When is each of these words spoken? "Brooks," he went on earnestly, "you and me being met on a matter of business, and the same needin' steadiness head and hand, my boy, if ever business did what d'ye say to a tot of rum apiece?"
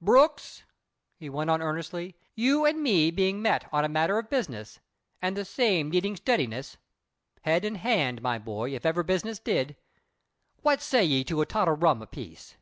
"Brooks," 0.00 0.62
he 1.16 1.28
went 1.28 1.50
on 1.50 1.60
earnestly, 1.60 2.14
"you 2.36 2.64
and 2.64 2.80
me 2.84 3.10
being 3.10 3.42
met 3.42 3.68
on 3.72 3.84
a 3.84 3.88
matter 3.88 4.16
of 4.16 4.30
business, 4.30 4.78
and 5.20 5.36
the 5.36 5.44
same 5.44 5.90
needin' 5.90 6.14
steadiness 6.14 6.76
head 7.40 7.64
and 7.64 7.78
hand, 7.78 8.22
my 8.22 8.38
boy, 8.38 8.76
if 8.76 8.86
ever 8.86 9.02
business 9.02 9.40
did 9.40 9.74
what 10.60 10.78
d'ye 10.78 10.82
say 10.82 11.24
to 11.24 11.40
a 11.40 11.46
tot 11.46 11.66
of 11.66 11.82
rum 11.82 12.00
apiece?" 12.00 12.54